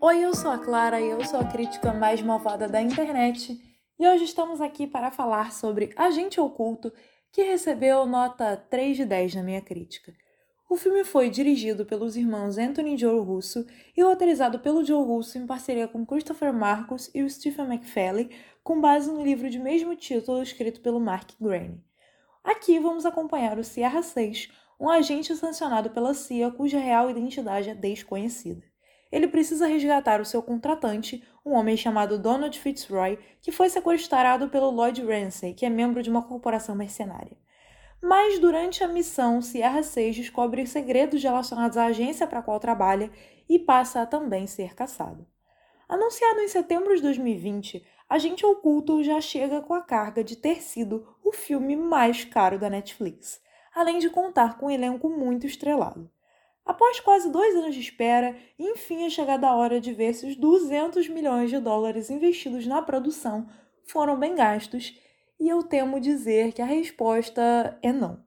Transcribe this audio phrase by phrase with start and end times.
[0.00, 3.60] Oi, eu sou a Clara e eu sou a crítica mais malvada da internet.
[3.98, 6.92] E hoje estamos aqui para falar sobre Agente Oculto,
[7.32, 10.14] que recebeu nota 3 de 10 na minha crítica.
[10.70, 13.66] O filme foi dirigido pelos irmãos Anthony e Joe Russo
[13.96, 18.30] e roteirizado pelo Joe Russo em parceria com Christopher Marcus e o Stephen McFarlane,
[18.62, 21.82] com base no livro de mesmo título escrito pelo Mark Groening.
[22.44, 27.74] Aqui vamos acompanhar o Sierra 6, um agente sancionado pela CIA cuja real identidade é
[27.74, 28.67] desconhecida.
[29.10, 34.70] Ele precisa resgatar o seu contratante, um homem chamado Donald Fitzroy, que foi sequestrado pelo
[34.70, 37.36] Lloyd Ramsey, que é membro de uma corporação mercenária.
[38.00, 43.10] Mas durante a missão, Sierra 6 descobre segredos relacionados à agência para a qual trabalha
[43.48, 45.26] e passa a também ser caçado.
[45.88, 51.06] Anunciado em setembro de 2020, Agente Oculto já chega com a carga de ter sido
[51.24, 53.40] o filme mais caro da Netflix,
[53.74, 56.10] além de contar com um elenco muito estrelado.
[56.68, 60.36] Após quase dois anos de espera, enfim é chegada a hora de ver se os
[60.36, 63.48] 200 milhões de dólares investidos na produção
[63.86, 64.94] foram bem gastos,
[65.40, 68.22] e eu temo dizer que a resposta é não.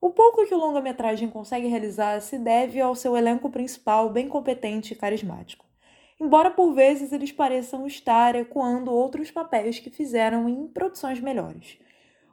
[0.00, 4.92] O pouco que o longa-metragem consegue realizar se deve ao seu elenco principal bem competente
[4.92, 5.64] e carismático,
[6.20, 11.78] embora por vezes eles pareçam estar ecoando outros papéis que fizeram em produções melhores.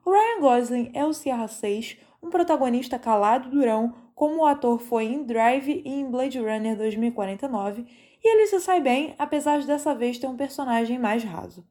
[0.04, 4.80] O Ryan Gosling é o Sierra 6, um protagonista calado e durão, como o ator
[4.80, 7.86] foi em Drive e em Blade Runner 2049,
[8.24, 11.64] e ele se sai bem, apesar de dessa vez ter um personagem mais raso.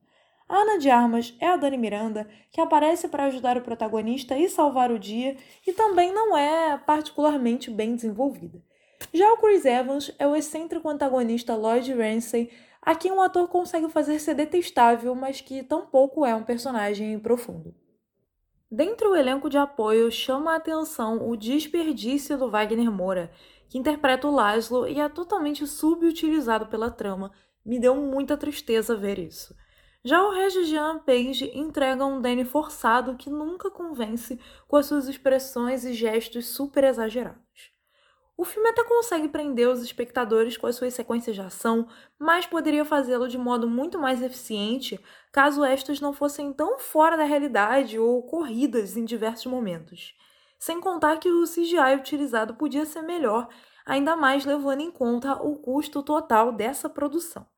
[0.46, 4.48] A Ana de Armas é a Dani Miranda, que aparece para ajudar o protagonista e
[4.48, 8.62] salvar o dia, e também não é particularmente bem desenvolvida.
[9.12, 12.50] Já o Chris Evans é o excêntrico antagonista Lloyd Ramsey,
[12.82, 17.74] a quem um ator consegue fazer ser detestável, mas que tampouco é um personagem profundo.
[18.76, 23.30] Dentre o elenco de apoio, chama a atenção o desperdício do Wagner Moura,
[23.68, 27.30] que interpreta o Laszlo e é totalmente subutilizado pela trama.
[27.64, 29.54] Me deu muita tristeza ver isso.
[30.02, 35.06] Já o Regis Jean Page entrega um Danny forçado que nunca convence com as suas
[35.06, 37.73] expressões e gestos super exagerados.
[38.36, 41.86] O filme até consegue prender os espectadores com as suas sequências de ação,
[42.18, 44.98] mas poderia fazê-lo de modo muito mais eficiente
[45.32, 50.14] caso estas não fossem tão fora da realidade ou corridas em diversos momentos.
[50.58, 53.48] Sem contar que o CGI utilizado podia ser melhor,
[53.86, 57.53] ainda mais levando em conta o custo total dessa produção.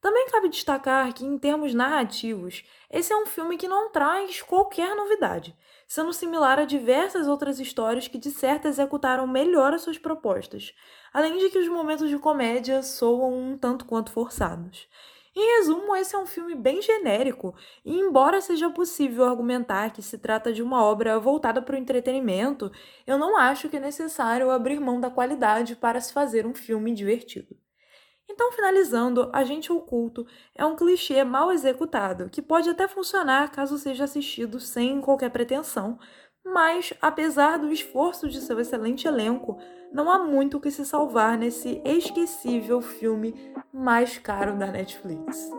[0.00, 4.94] Também cabe destacar que, em termos narrativos, esse é um filme que não traz qualquer
[4.94, 5.56] novidade,
[5.88, 10.72] sendo similar a diversas outras histórias que de certo executaram melhor as suas propostas,
[11.12, 14.88] além de que os momentos de comédia soam um tanto quanto forçados.
[15.34, 17.54] Em resumo, esse é um filme bem genérico,
[17.84, 22.70] e embora seja possível argumentar que se trata de uma obra voltada para o entretenimento,
[23.06, 26.94] eu não acho que é necessário abrir mão da qualidade para se fazer um filme
[26.94, 27.56] divertido.
[28.28, 34.04] Então, finalizando, Agente Oculto é um clichê mal executado, que pode até funcionar caso seja
[34.04, 35.98] assistido sem qualquer pretensão,
[36.44, 39.58] mas, apesar do esforço de seu excelente elenco,
[39.92, 43.34] não há muito o que se salvar nesse esquecível filme
[43.72, 45.50] mais caro da Netflix.